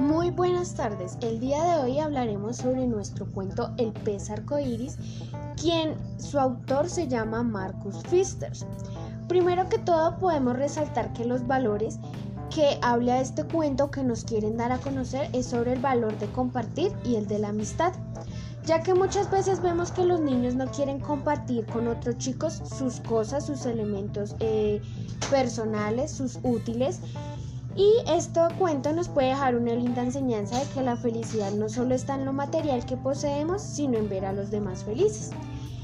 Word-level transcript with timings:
Muy 0.00 0.30
buenas 0.30 0.72
tardes. 0.76 1.18
El 1.20 1.40
día 1.40 1.62
de 1.62 1.82
hoy 1.82 1.98
hablaremos 1.98 2.56
sobre 2.56 2.86
nuestro 2.86 3.26
cuento 3.26 3.74
El 3.76 3.92
pez 3.92 4.30
arcoíris, 4.30 4.96
quien 5.60 5.94
su 6.18 6.40
autor 6.40 6.88
se 6.88 7.06
llama 7.06 7.42
Marcus 7.42 7.96
Pfister. 8.04 8.50
Primero 9.28 9.68
que 9.68 9.76
todo 9.76 10.16
podemos 10.16 10.56
resaltar 10.56 11.12
que 11.12 11.26
los 11.26 11.46
valores 11.46 11.98
que 12.48 12.78
habla 12.80 13.20
este 13.20 13.44
cuento 13.44 13.90
que 13.90 14.02
nos 14.02 14.24
quieren 14.24 14.56
dar 14.56 14.72
a 14.72 14.78
conocer 14.78 15.28
es 15.34 15.44
sobre 15.44 15.74
el 15.74 15.80
valor 15.80 16.18
de 16.18 16.32
compartir 16.32 16.92
y 17.04 17.16
el 17.16 17.26
de 17.26 17.38
la 17.38 17.50
amistad, 17.50 17.92
ya 18.64 18.82
que 18.82 18.94
muchas 18.94 19.30
veces 19.30 19.60
vemos 19.60 19.92
que 19.92 20.06
los 20.06 20.18
niños 20.18 20.54
no 20.54 20.66
quieren 20.70 20.98
compartir 20.98 21.66
con 21.66 21.88
otros 21.88 22.16
chicos 22.16 22.62
sus 22.78 23.00
cosas, 23.00 23.44
sus 23.44 23.66
elementos 23.66 24.34
eh, 24.40 24.80
personales, 25.30 26.10
sus 26.10 26.38
útiles 26.42 27.00
y 27.76 27.92
este 28.08 28.40
cuento 28.58 28.92
nos 28.92 29.08
puede 29.08 29.28
dejar 29.28 29.54
una 29.56 29.74
linda 29.74 30.02
enseñanza 30.02 30.58
de 30.58 30.66
que 30.74 30.82
la 30.82 30.96
felicidad 30.96 31.52
no 31.52 31.68
solo 31.68 31.94
está 31.94 32.14
en 32.14 32.24
lo 32.24 32.32
material 32.32 32.84
que 32.84 32.96
poseemos, 32.96 33.62
sino 33.62 33.98
en 33.98 34.08
ver 34.08 34.24
a 34.24 34.32
los 34.32 34.50
demás 34.50 34.84
felices. 34.84 35.30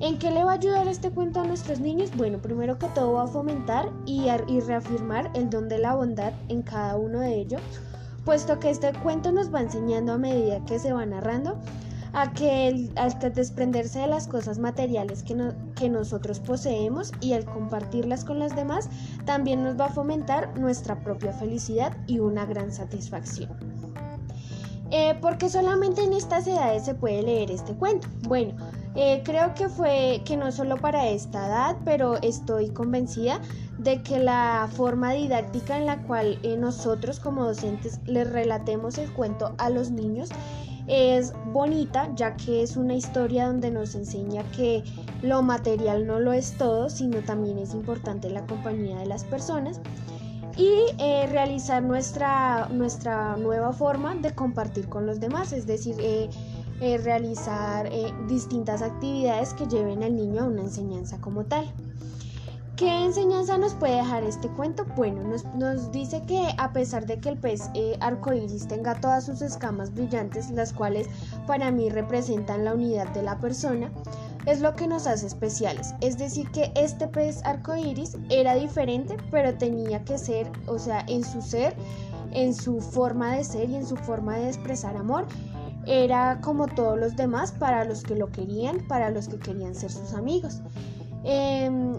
¿En 0.00 0.18
qué 0.18 0.30
le 0.30 0.44
va 0.44 0.52
a 0.52 0.54
ayudar 0.54 0.86
este 0.86 1.10
cuento 1.10 1.40
a 1.40 1.44
nuestros 1.44 1.80
niños? 1.80 2.10
Bueno, 2.16 2.38
primero 2.38 2.78
que 2.78 2.86
todo 2.88 3.14
va 3.14 3.24
a 3.24 3.28
fomentar 3.28 3.90
y, 4.06 4.26
y 4.46 4.60
reafirmar 4.60 5.30
el 5.34 5.50
don 5.50 5.68
de 5.68 5.78
la 5.78 5.94
bondad 5.94 6.32
en 6.48 6.62
cada 6.62 6.96
uno 6.96 7.20
de 7.20 7.34
ellos, 7.34 7.60
puesto 8.24 8.58
que 8.60 8.70
este 8.70 8.92
cuento 9.02 9.32
nos 9.32 9.52
va 9.52 9.60
enseñando 9.60 10.12
a 10.12 10.18
medida 10.18 10.64
que 10.66 10.78
se 10.78 10.92
va 10.92 11.04
narrando 11.06 11.58
a 12.12 12.32
que 12.32 12.90
al 12.96 13.32
desprenderse 13.34 14.00
de 14.00 14.06
las 14.06 14.26
cosas 14.26 14.58
materiales 14.58 15.22
que, 15.22 15.52
que 15.74 15.88
nosotros 15.88 16.40
poseemos 16.40 17.12
y 17.20 17.32
al 17.32 17.44
compartirlas 17.44 18.24
con 18.24 18.38
las 18.38 18.54
demás, 18.56 18.88
también 19.24 19.62
nos 19.62 19.78
va 19.78 19.86
a 19.86 19.92
fomentar 19.92 20.58
nuestra 20.58 21.02
propia 21.02 21.32
felicidad 21.32 21.96
y 22.06 22.18
una 22.18 22.46
gran 22.46 22.72
satisfacción. 22.72 23.50
Eh, 24.90 25.18
porque 25.20 25.50
solamente 25.50 26.02
en 26.02 26.14
estas 26.14 26.46
edades 26.46 26.84
se 26.84 26.94
puede 26.94 27.22
leer 27.22 27.50
este 27.50 27.74
cuento. 27.74 28.08
Bueno, 28.26 28.54
eh, 28.94 29.22
creo 29.22 29.52
que 29.54 29.68
fue 29.68 30.22
que 30.24 30.38
no 30.38 30.50
solo 30.50 30.76
para 30.78 31.08
esta 31.08 31.46
edad, 31.46 31.76
pero 31.84 32.16
estoy 32.22 32.70
convencida 32.70 33.40
de 33.76 34.02
que 34.02 34.18
la 34.18 34.66
forma 34.72 35.12
didáctica 35.12 35.76
en 35.76 35.84
la 35.84 36.02
cual 36.04 36.38
eh, 36.42 36.56
nosotros 36.56 37.20
como 37.20 37.44
docentes 37.44 38.00
les 38.06 38.30
relatemos 38.32 38.96
el 38.96 39.12
cuento 39.12 39.54
a 39.58 39.68
los 39.68 39.90
niños 39.90 40.30
es 40.88 41.34
bonita 41.52 42.10
ya 42.16 42.36
que 42.36 42.62
es 42.62 42.76
una 42.76 42.94
historia 42.94 43.46
donde 43.46 43.70
nos 43.70 43.94
enseña 43.94 44.42
que 44.52 44.82
lo 45.22 45.42
material 45.42 46.06
no 46.06 46.18
lo 46.18 46.32
es 46.32 46.56
todo, 46.56 46.88
sino 46.88 47.20
también 47.20 47.58
es 47.58 47.74
importante 47.74 48.30
la 48.30 48.46
compañía 48.46 48.98
de 48.98 49.06
las 49.06 49.24
personas 49.24 49.80
y 50.58 50.86
eh, 50.98 51.28
realizar 51.30 51.82
nuestra, 51.82 52.68
nuestra 52.68 53.36
nueva 53.36 53.72
forma 53.72 54.14
de 54.16 54.34
compartir 54.34 54.88
con 54.88 55.06
los 55.06 55.20
demás, 55.20 55.52
es 55.52 55.66
decir, 55.66 55.94
eh, 56.00 56.28
eh, 56.80 56.98
realizar 56.98 57.88
distintas 58.28 58.82
actividades 58.82 59.54
que 59.54 59.66
lleven 59.66 60.02
al 60.02 60.16
niño 60.16 60.42
a 60.42 60.46
una 60.46 60.62
enseñanza 60.62 61.20
como 61.20 61.44
tal. 61.44 61.72
¿Qué 62.78 63.04
enseñanza 63.04 63.58
nos 63.58 63.74
puede 63.74 63.96
dejar 63.96 64.22
este 64.22 64.46
cuento? 64.50 64.86
Bueno, 64.94 65.20
nos, 65.56 65.90
dice 65.90 66.22
que 66.28 66.54
a 66.58 66.72
pesar 66.72 67.06
de 67.06 67.18
que 67.18 67.30
el 67.30 67.36
pez 67.36 67.70
eh, 67.74 67.96
arcoíris 67.98 68.68
tenga 68.68 68.94
todas 69.00 69.26
sus 69.26 69.42
escamas 69.42 69.92
brillantes, 69.92 70.48
las 70.52 70.72
cuales 70.72 71.08
para 71.48 71.72
mí 71.72 71.90
representan 71.90 72.64
la 72.64 72.74
unidad 72.74 73.08
de 73.08 73.24
la 73.24 73.36
persona, 73.40 73.90
es 74.46 74.60
lo 74.60 74.76
que 74.76 74.86
nos 74.86 75.08
hace 75.08 75.26
especiales. 75.26 75.92
Es 76.00 76.18
decir, 76.18 76.48
que 76.52 76.70
este 76.76 77.08
pez 77.08 77.44
arcoíris 77.44 78.16
era 78.30 78.54
diferente, 78.54 79.16
pero 79.32 79.52
tenía 79.54 80.04
que 80.04 80.16
ser, 80.16 80.48
o 80.68 80.78
sea, 80.78 81.04
en 81.08 81.24
su 81.24 81.42
ser, 81.42 81.74
en 82.30 82.54
su 82.54 82.80
forma 82.80 83.32
de 83.34 83.42
ser 83.42 83.70
y 83.70 83.74
en 83.74 83.86
su 83.86 83.96
forma 83.96 84.36
de 84.36 84.46
expresar 84.46 84.96
amor, 84.96 85.26
era 85.84 86.40
como 86.42 86.68
todos 86.68 86.96
los 86.96 87.16
demás 87.16 87.50
para 87.50 87.84
los 87.84 88.04
que 88.04 88.14
lo 88.14 88.30
querían, 88.30 88.86
para 88.86 89.10
los 89.10 89.26
que 89.26 89.40
querían 89.40 89.74
ser 89.74 89.90
sus 89.90 90.14
amigos. 90.14 90.60
Em, 91.24 91.94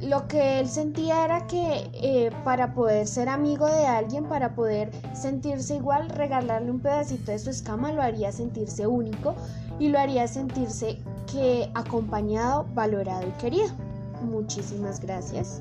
lo 0.00 0.26
que 0.28 0.60
él 0.60 0.68
sentía 0.68 1.24
era 1.24 1.46
que 1.46 1.90
eh, 1.94 2.30
para 2.44 2.74
poder 2.74 3.06
ser 3.06 3.28
amigo 3.28 3.66
de 3.66 3.86
alguien, 3.86 4.24
para 4.24 4.54
poder 4.54 4.90
sentirse 5.14 5.76
igual, 5.76 6.08
regalarle 6.10 6.70
un 6.70 6.80
pedacito 6.80 7.32
de 7.32 7.38
su 7.38 7.50
escama 7.50 7.92
lo 7.92 8.02
haría 8.02 8.32
sentirse 8.32 8.86
único 8.86 9.34
y 9.78 9.88
lo 9.88 9.98
haría 9.98 10.26
sentirse 10.28 10.98
que 11.30 11.70
acompañado, 11.74 12.66
valorado 12.74 13.26
y 13.26 13.32
querido. 13.40 13.70
Muchísimas 14.22 15.00
gracias. 15.00 15.60